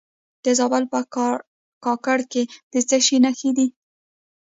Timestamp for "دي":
3.57-3.67